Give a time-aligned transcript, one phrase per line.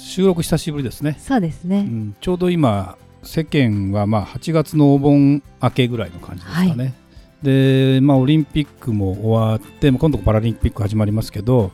[0.00, 6.94] 収録久しぶりですね、そうですね、うん、ちょうど今世間はまあ8月のお盆明けぐらいの感じですかね、
[7.42, 11.70] でまあオリンピックも終わって今度パラリンピック始まりますけどやっ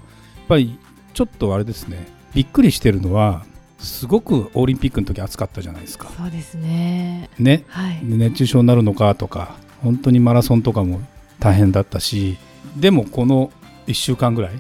[0.49, 0.79] ぱり
[1.15, 2.07] ちょっとあれですね。
[2.35, 3.45] びっくりしてるのは
[3.79, 6.11] すごくオリンピックの時暑かったじゃないですか。
[6.17, 7.31] そうですね。
[7.39, 7.65] ね。
[7.69, 8.01] はい。
[8.05, 11.01] で熱中症になるのかとか本当にマラソンとかも
[11.41, 12.37] 大変だったし
[12.77, 13.51] でもこの
[13.87, 14.53] 1週間ぐらい、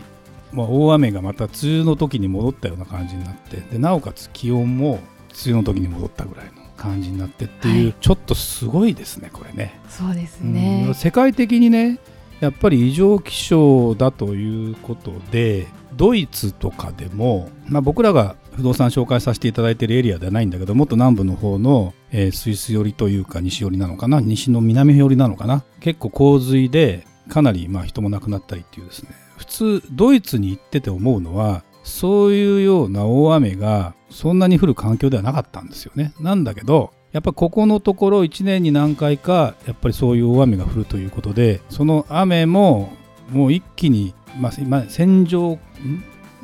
[0.56, 5.00] まあ、大雨がまた梅雨の時に戻ったような感じになってでなおかつ気温も
[5.44, 7.94] 梅雨の時に戻ったぐらいの感じになってっていう、はい。
[8.00, 9.78] ちょっとすごいですねこれね。
[9.88, 11.98] そうですうんね、世界的にね
[12.40, 36.12] やっぱり異常気象だということでドイツとかでも、まあ、僕らが不動産紹介させていただいているエリアではないんだけどもっと南部の方の、えースイス寄りというか西寄りなのかな西の南寄りなのかな結構洪水でかなりまあ人も亡くなったりっていうですね普通ドイツに行ってて思うのはそういうような大雨がそんなに降る環境ではなかったんですよね。
[36.20, 42.92] なんだけどやっぱここのところ1年に何回かやっぱりそういう大雨が降るということでその雨も
[43.30, 45.58] もう一気に、まあ、今線状ん？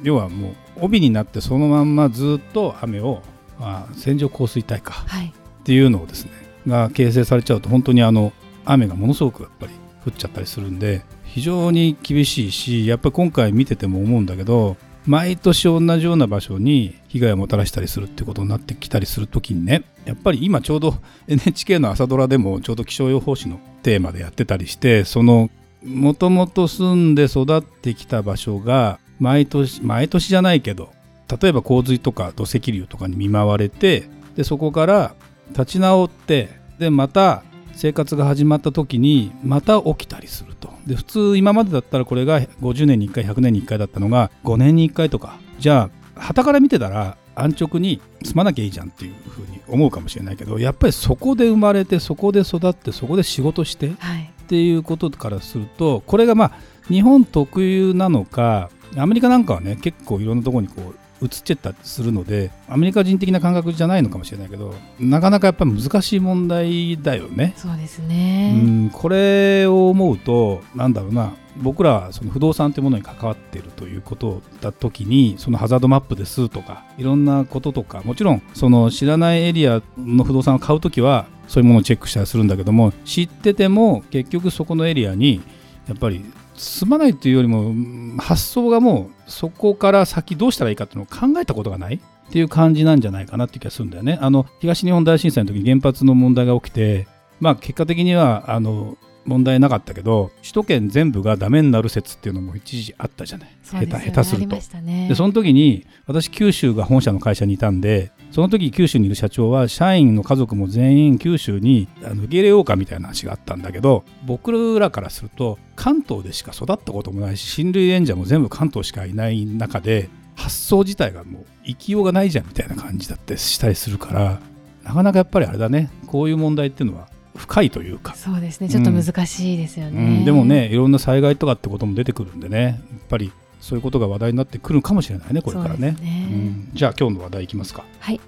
[0.03, 3.23] 要はもう帯になってそのまんまずっと雨を、
[3.59, 4.93] まあ、線状降水帯か。
[4.93, 5.27] はい。
[5.27, 6.31] っていうのをですね
[6.67, 8.33] が形成されちゃうと本当にあの
[8.65, 9.73] 雨がものすごくやっぱり
[10.05, 11.05] 降っちゃったりするんで
[11.35, 20.95] 非常に厳しいしやっぱり今回見てても思うんだけど毎年同じような場所に被害をもたらしたりするってことになってきたりするときにねやっぱり今ちょうど
[21.27, 25.51] NHK の朝ドラでもちょうど気象予報士のテーマでやってたりしてその
[25.83, 30.93] もともと住んで育ってきた場所が毎年毎年じゃないけど
[31.41, 35.15] 例えば洪水とか土石流とかに見舞われてでそこから
[35.51, 37.43] 立ち直ってでまた
[37.73, 40.52] 生活が始まった時にまた起きたりする。
[40.87, 45.39] で普通今までだったらこれが50年に1回100年に1回だったのが5年に1回とか。
[45.59, 54.33] じゃあ旗から見てたら安直に住まなきゃいいじゃんっていうふうに思うかもしれないけどやっぱりそこで生まれてそこで育ってそこで仕事してはい。
[54.43, 56.53] っていうことからするとこれがまあ
[56.89, 67.55] 日本特有なのかアメリカなんかはね結構いろんなところにこう移っちゃったりするのでアメリカ人的な感覚じゃないのかもしれないけどなかなかやっぱり難しい問題だよね。
[67.57, 85.43] そうですうね、ん、これを思うとなんだろうな僕らはその不動産というものに関わっているということだ時にそのハザードマップですとかいろんなこととかもちろんその知らないエリアの不動産を買う時はそういうものをチェックしたりするんだけども知ってても結局そこのエリアに
[85.87, 86.25] やっぱり
[86.55, 94.19] 住まないというよりもうん発想がもうそこから先どうしたらいいかっていうのを考えたことがないっていう感じなんじゃないかなっていう気がするんだよね。
[94.21, 97.07] あの東日本大震災の時に原発の問題が起きて
[97.41, 103.49] まあ結果的にはあの問題なかったけど首都圏全部がダメになる説っていうのも一時あったじゃない。
[103.49, 103.57] ね。
[103.65, 104.57] 下手下手すると。
[104.81, 105.09] ね。
[105.09, 124.41] でその時に私九州が本社の会社にいたんでその時九州にいる社長は社員の家族も全員九州にあの受け入れようかみたいな話があったんだけど僕らからすると関東でしか育ったこともないし親類縁者も全部関東しかいない中で発想自体がもう生きようがないじゃんみたいな感じだってしたりするから
[124.83, 128.15] なかなかやっぱりあれだねこういう問題っていうのは深いというか。
[128.15, 128.69] そうですね。
[128.69, 132.83] ちょっと難しいですようね、ん、でもねいろんな災害とかってことも出てくるんでね。
[132.93, 133.33] やっぱり
[133.63, 135.97] そういうことが話題になってくるかもしれないねこれからね。
[136.01, 136.29] ね。
[136.31, 137.85] うん、じゃあ今日の話題いきますか。
[138.01, 138.21] はい、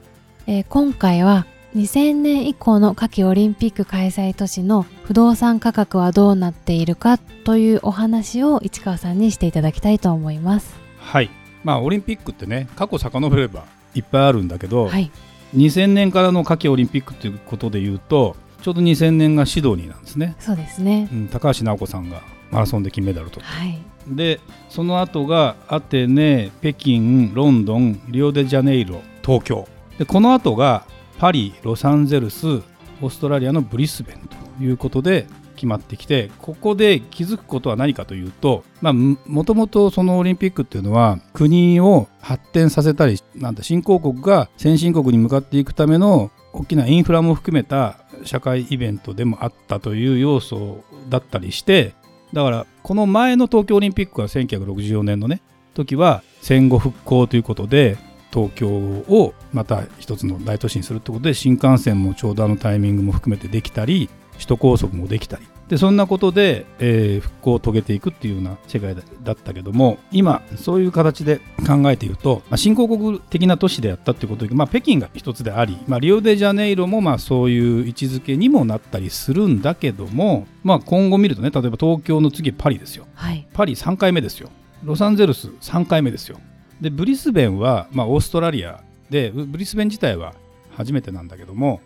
[0.47, 10.77] えー今回は2000年以降の夏季オリンピック開催都市の不動産価格はどうなっているかというお話を市川さんにしていただきたいと思います。
[10.99, 11.31] はい。
[11.65, 13.65] まあオリンピックってね過去遡れば
[13.97, 15.11] いっぱいあるんだけど、はい、
[15.57, 21.09] 2000年からの夏季オリンピックということでいうとちょうど2000年がシドニーなんですね、そうですね。
[21.13, 22.22] うん、高橋尚子さんが
[22.54, 24.41] マラソンで金メダルを取ってはい、で
[24.71, 29.03] その後がアテネ北京ロンドンリオデジャネイロ。
[29.24, 29.66] 東京。
[29.98, 30.86] でこの後が
[31.18, 34.18] パリロサンゼルスオーストラリアのブリスベン
[34.59, 51.95] ということで決まってきてここで気づくことは何かというと、まあ、ももともとそのオリンピックっていうのは国を発展させたりなんだ新興国が先進国に向かっていくための大きなインフラも含めた社会イベントでもあったという要素だったりして
[52.34, 55.41] だからこの前の東京オリンピックは1964年のね
[55.72, 57.97] 時は戦後復興ということで
[58.33, 84.51] 東京をまた一つの大都市にするってことで新幹線もちょうどあのタイミングも含めてできたり首都高速もできたりでそんなことで、えー、復興を遂げていくっていうような世界だったけども今そういう形で考えていると、まあ、新興国的な都市であったっていうことで、まあ、北京が一つであり、まあ、リオデジャネイロもまあそういう位置づけにもなったりするんだけども、まあ、今後見るとね例えば東京の次パリですよ、はい、パリ3回目ですよ。
[84.83, 86.39] ロサンゼルス3回目ですよ。
[86.81, 90.34] でブリスベンは、まあ、オーストラリアでブリスベン自体は
[90.77, 91.81] 初めてなんだけども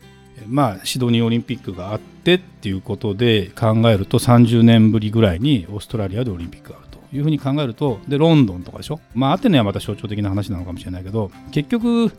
[0.46, 12.12] まあ、シドニーオリンピックがあってっていうことで考えると30年ぶりぐらいにオーストラリアでオリンピックがあるというふうに考えるとでロンドンとかでしょ、まあ、アテネはまた象徴的な話なのかもしれないけど結局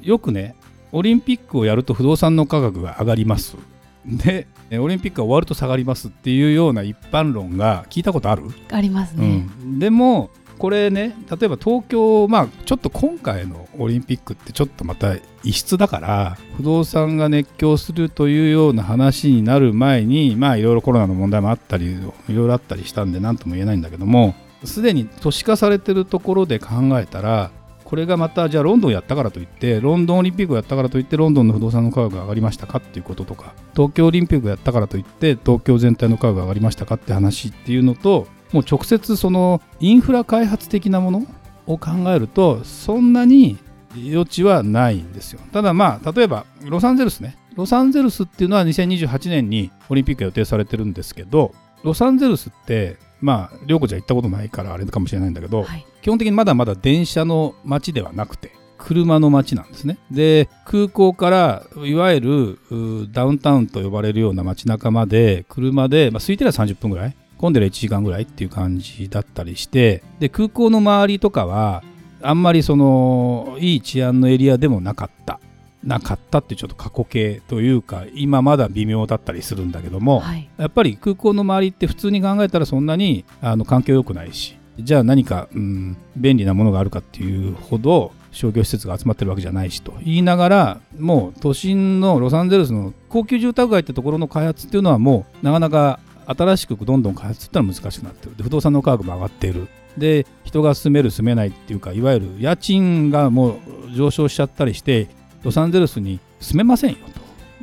[0.00, 0.54] よくね
[0.90, 3.56] オリンピックをやると不動産の価格が上がります。
[4.04, 4.46] で
[4.78, 8.42] オリンピックが終わると下がりますっていうような一般論が聞いたことある？
[8.72, 21.96] ありますね、うん、でもこれね例えば東京まあちょっと今回のオリンピックってちょっとまた異質だから不動産が熱狂するというような話になる前にまあいろいろコロナの問題もあったりい
[22.34, 24.34] ろいろあったりしたんで何とも言えないんだけども
[24.64, 27.50] すでに都市化されてるところで考えたら
[27.92, 41.26] これがまたじゃあロンドンやったからといってロンドンオリンピックやったからといってロンドンの不動産の価格が上がりましたかっていうこととか東京オリンピックやったからといって東京全体の価格が上がりましたかって話っていうのともう直接そのインフラ開発的なもの
[41.66, 43.58] を考えるとそんなに
[43.94, 45.40] 余地はないんですよ。
[45.52, 47.36] ただまあ例えばロサンゼルスね。
[47.54, 59.98] ロサンゼルスっていうのは2028年にオリンピックが予定されてるんですけどロサンゼルスってまあ涼子ちゃん行ったことないからあれかもしれないんだけど、はい、基本的にまだまだ電車の街ではなくて車の街なんですね。
[60.10, 71.82] で空港からいわゆるダウンタウンと呼ばれるような街中まで車で、まあ、空いてりゃ30分ぐらい混んでる1時間ぐらいっていう感じだったりしてで空港の周りとかは
[72.22, 75.40] あんまりそのいい治安のエリアでもなかった。
[75.82, 89.94] なかったってちょっと過去形というか今まだ微妙だったりするんだけども、はい、やっぱり空港の周りって普通に考えたらそんなにあの環境良くないしじゃあ何か、うん、便利なものがあるかっていうほど商業施設が集まってるわけじゃないしと。
[90.04, 98.36] 言いながらもう都心のロサンゼルスの高級住宅街ってところの開発っていうのはもうなかなか新しくどんどん開発ってのは難しくなってる。
[98.36, 99.68] で不動産の価格も上がっている。
[99.96, 103.58] で人が住める住めないっていうかいわゆる家賃がも
[103.88, 105.08] う上昇しちゃったりして
[105.42, 106.96] ロサンゼルスに住めませんよ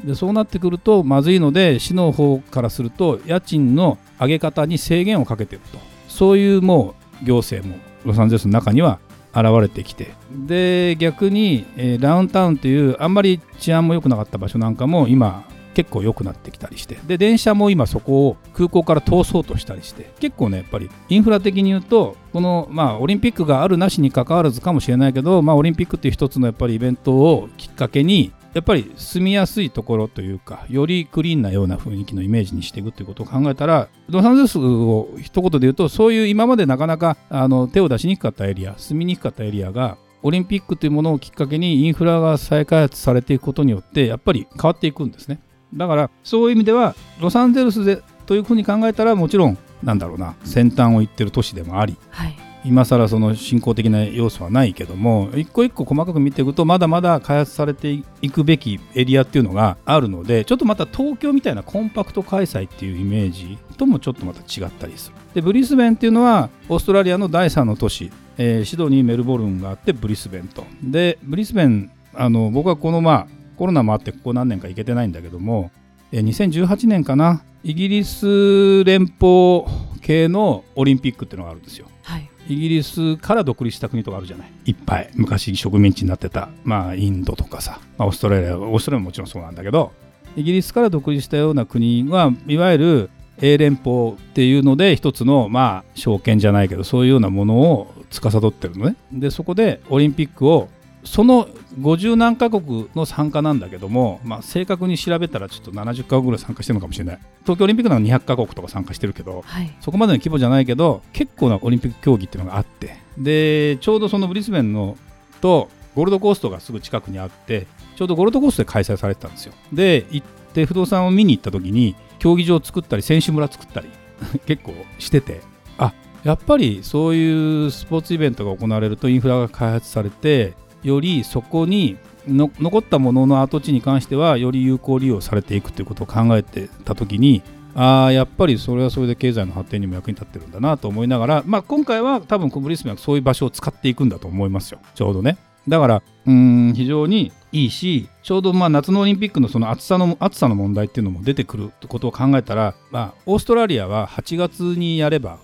[0.03, 0.07] と。
[0.07, 5.79] でそうなってくるとまずいので市の方からすると家賃の上げ方に制限をかけてると。
[6.07, 9.00] そういうもう行政もロサンゼルスの中には
[9.33, 10.11] 現れてきて。
[10.31, 45.39] で逆に、えー、ダウンタウンというあんまり治安も良くなかった場所なんかも今結構良くなってきたりしてで電車も今そこを空港から通そうとしたりして結構ねやっぱりインフラ的に言うとこのまあオリンピックがあるなしにかかわらずかもしれないけど、まあ、オリンピックっていう一つのやっぱりイベントをきっかけにやっぱり住みやすいところというかよりクリーンなような雰囲気のイメージにしていくということを考えたらロサンゼルスを一言で言うとそういう今までなかなかあの手を出しにくかったエリア住みにくかったエリアがオリンピックというものをきっかけにインフラが再開発されていくことによってやっぱり変わっていくんですね。
[45.74, 52.36] だからそういう意味ではロサンゼルスでというふうに考えたらもちろんなんだろうな先端を行ってる都市でもあり、はい、
[52.66, 65.16] 今更その進行的な要素はないけども一個一個細かく見ていくとまだまだ開発されていくべきエリアっていうのがあるのでちょっとまた東京みたいなコンパクト開催っていうイメージともちょっとまた違ったりする。
[65.33, 70.66] でブリスベンっていうのはオーストラリアの第3の都市、えー、シドニーメルボルンがあってブリスベンと。
[70.83, 75.69] でブリスベンあの僕はこのまあコロナもあってここ何年か行けてないんだけども
[76.13, 79.66] 2018年かなイギリス連邦
[80.01, 81.87] 系のオリンピックっていうのがあるんですよ。
[82.04, 84.51] はい、イギリスから独立した国とかあるじゃない。
[84.66, 85.09] いっぱい。
[85.13, 89.92] 昔植民地になってた、まあ、インドとかさ、まあ、オーストラリアオーストラリアももちろんそうなんだけど。
[90.37, 93.09] イギリスから独立したような国はいわゆる
[93.42, 98.95] 英連邦っていうので一つのまあ証券じゃないけどそういうようなものを司ってるのね。
[99.11, 100.69] でそこでオリンピックを
[101.03, 101.47] その
[101.79, 107.19] 50何カ国の参加なんだけども、まあ、正確に調べたらちょっと70カ国ぐらい参加してるのかもしれない。
[107.44, 112.97] 東京オリンピックなら200カ国とか参加してるけど、はい、そこまでの規模じゃないけど結構なオリンピック競技っていうのがあって。
[113.18, 114.97] でちょうどそのブリスベンの
[115.41, 119.53] とゴールドコーストがすぐ近くにあってちょうどゴールドコーストで開催されてたんですよ。
[119.73, 123.89] で行って不動産を見に行った時に競技場を作ったり選手村作ったり
[124.45, 125.41] 結構してて。
[125.77, 130.53] あやっぱりそういうスポーツイベントが行われるとインフラが開発されて
[130.83, 137.42] よりそこに残ったものの跡地に関してはより有効利用されていくということを考えてた時に
[137.76, 145.38] ああやっぱりそれはそれで経済の発展にも役に立ってるんだなと思いながら、まあ、今回は多分コブリスベンはそういう場所を使っていくんだと思いますよちょうどね。
[145.68, 155.40] だからうん非常にいいしちょうどまあ夏のオリンピックのその暑さの暑さの問題っていうのも出てくるってことを考えたら、まあ、オーストラリアは8月にやれば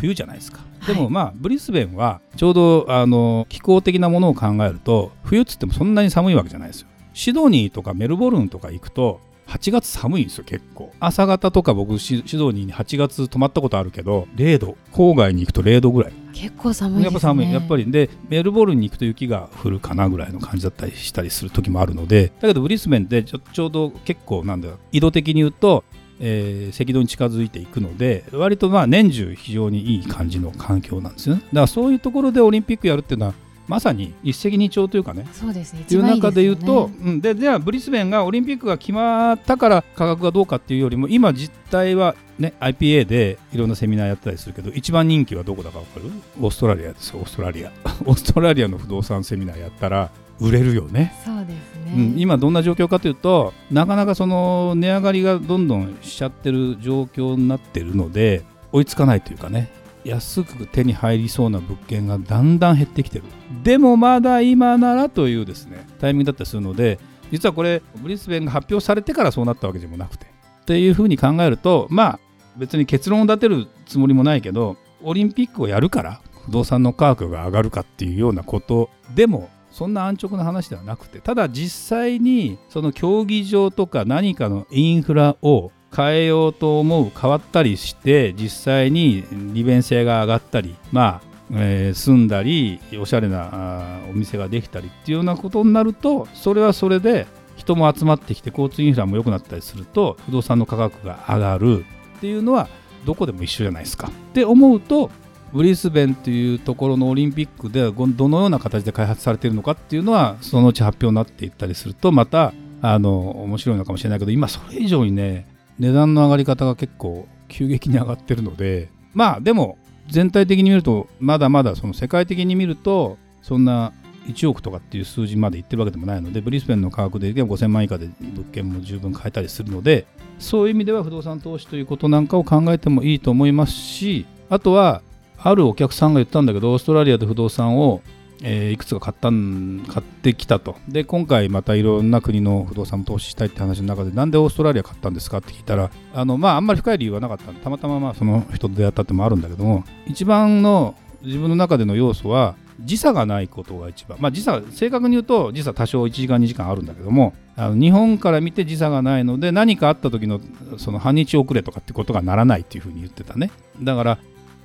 [0.00, 0.60] 冬じゃないですか。
[0.86, 6.88] でもまあブリスベンはちょうどあの気候的なものを考えると冬っつってもそんなに寒いわけじゃないですよ。
[7.12, 10.92] シドニーとかメルボルンとか行くと8月寒いんですよ結構。
[11.00, 14.76] 朝方とか僕シドニーに8月泊まったことあるけど0度。
[14.92, 16.12] 郊外に行くと0度ぐらい。
[16.32, 17.04] 結構寒いですね。
[17.04, 17.52] やっぱ寒い。
[17.52, 17.90] やっぱり。
[17.90, 24.78] でメルボルンに行くと雪が降るかなぐらいの感じだったりしたりする時もあるのでだけどブリスベンってちょちょうど結構なんだよ。
[24.92, 25.84] 緯度的に言うと
[26.20, 31.40] えー、赤道に近づいていくので割とまあ年中非常にいい感じの環境なんですよね。
[31.46, 33.34] だからそういうところでオリンピックやるっていうのは
[33.66, 35.26] まさに一石二鳥というかね。
[35.32, 35.82] そうですね。
[35.82, 46.10] っていう中で言うと、うん、でではブリスベンがオリンピックが決まったから価格がどうかっていうよりも今実態はね IPA でいろんなセミナーやったりするけど一番人気はどこだか分かる？
[46.40, 47.20] オーストラリアですよ。
[47.20, 47.70] オーストラリア。
[48.04, 50.10] オーストラリアの不動産セミナーやったら
[50.40, 51.14] 売れるよね。
[51.24, 58.42] そうですね、うん、今どんな状況かというとなかなかその値上がりがどんどんしちゃってる状況になってるので
[58.72, 59.70] 追いつかないというかね。
[60.02, 63.24] 安く手に入りそうな物件がだんだん減ってきてる。
[63.62, 66.98] でもまだ今ならというですねタイミングだったりするので
[67.30, 70.26] 実はこれブリスベンが発表されてからそうなったわけでもなくて。
[70.26, 72.20] っていうふうに考えるとまあ
[72.56, 101.86] 別に結論を立てるつもりもないけどオリンピックをやるから不動産の価格が上がるかっていうようなことでもそんな安直な話ではなくてただ実際にその競技場とか何かのインフラを変えようと思う変わったりして実際に利便性が上がったりまあ、えー、住んだりおしゃれなお店ができたりっていうようなことになるとそれはそれで人も集まってきて交通インフラも良くなったりすると不動産の価格が上がる
[102.18, 102.68] っていうのは
[103.06, 104.08] どこでも一緒じゃないですか。
[104.08, 105.10] って思うと
[105.52, 112.52] ブリスベンというところのオリンピックでどのような形で開発されているのかっていうのはそのうち発表になっていったりするとまた
[112.82, 115.46] あの面白いのかもしれないけど今それ以上にね
[115.78, 119.78] 値段の上がり方が結構急激に上がってるのでまあでも
[120.08, 123.92] 全体的に見るとまだまだその世界的に見るとそんな
[124.26, 130.06] 1億とかっていう数字までいってるわけでもないのでブリスベンの価格でいけば5000万以下で物件も十分買えたりするので
[130.38, 135.02] そういう意味では不動産投資ということなんかを考えてもいいと思いますしあとは
[135.42, 138.02] あるお客さんが言ったんだけどオーストラリアで不動産を、
[138.42, 140.76] えー、いくつか買ったん買ってきたと。
[140.88, 147.52] で今回またいろんな国の不動産を投資したいって話の中でなんでオーストラリア買ったんですかって聞いたらあの、まあ、あんまり深い理由はなかった。
[147.52, 160.40] たまたままあその人と出会ったってもあるんだけども一番の自分の中での要素は時差がないことが一番、まあ、時差正確に言うと時差多少1時間2時間あるんだけどもあの日本から見て時差がないので何かあった時の
[160.78, 163.50] その半日遅れとかってことがならないっていうふうに言ってたね。
[163.82, 164.18] だから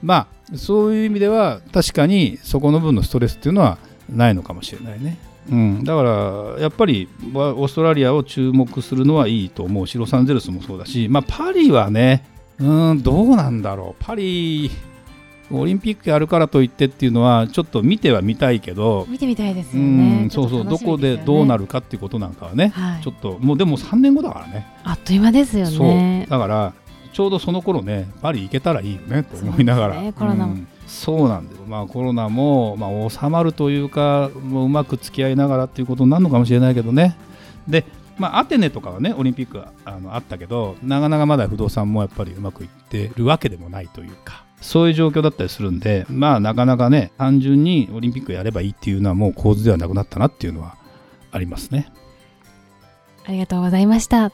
[0.04, 3.78] まあそういう意味では確かにそこの分のストレスっていうのは
[4.10, 5.18] ないのかもしれないね。
[5.50, 9.88] うん、だからやっぱりオーストラリアを注目するのはいいと思う。
[9.88, 12.26] しロサンゼルスもそうだし、まあ、パリはね
[12.60, 14.04] うんどうなんだろう。
[14.04, 14.72] パリ
[15.52, 19.06] オリンピックやるからといってっていうのはちょっと見てはみたいけど。
[19.08, 20.66] 見てみたいですよね、うん、そうそう。
[20.66, 24.66] どこでどうなるかっていうことなんかはね、はい、ちょっともうでも3年後だからね。
[24.84, 26.26] あっという間ですよね。
[26.30, 26.74] だから
[27.16, 29.96] ちょうどその頃ねパリ行けたらいいよねと思いながら、
[30.86, 37.16] そうなんですまあコロナも、まあ、収まるというかもううまく付き合いながらっていうことになるのかもしれないけどね。
[37.70, 37.86] で
[38.18, 44.44] まあ、アテネとかはねオリンピックあのあったけどなかなかまだ不動産もやっぱりうまくいってるわけでもないというか。
[44.60, 50.76] そういう状況だったりするんでまあなかなかね単純にオリンピックやればいいっていうのはもう構図ではなくなったなっていうのは
[51.32, 51.92] ありますね。
[53.26, 54.34] ありがとうございました。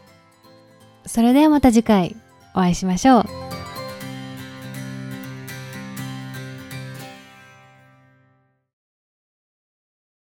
[1.05, 2.15] それではまた次回
[2.53, 3.50] お会いしましょう。